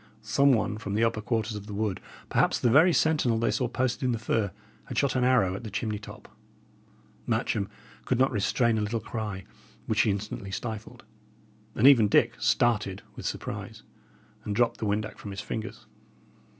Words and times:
Some 0.23 0.51
one 0.51 0.79
from 0.79 0.95
the 0.95 1.03
upper 1.03 1.21
quarters 1.21 1.53
of 1.53 1.67
the 1.67 1.75
wood, 1.75 2.01
perhaps 2.27 2.59
the 2.59 2.71
very 2.71 2.91
sentinel 2.91 3.37
they 3.37 3.51
saw 3.51 3.67
posted 3.67 4.01
in 4.01 4.13
the 4.13 4.17
fir, 4.17 4.49
had 4.85 4.97
shot 4.97 5.15
an 5.15 5.23
arrow 5.23 5.53
at 5.53 5.63
the 5.63 5.69
chimney 5.69 5.99
top. 5.99 6.27
Matcham 7.27 7.69
could 8.05 8.17
not 8.17 8.31
restrain 8.31 8.79
a 8.79 8.81
little 8.81 8.99
cry, 8.99 9.43
which 9.85 10.01
he 10.01 10.09
instantly 10.09 10.49
stifled, 10.49 11.03
and 11.75 11.85
even 11.85 12.07
Dick 12.07 12.33
started 12.39 13.03
with 13.15 13.27
surprise, 13.27 13.83
and 14.43 14.55
dropped 14.55 14.77
the 14.79 14.87
windac 14.87 15.19
from 15.19 15.29
his 15.29 15.41
fingers. 15.41 15.85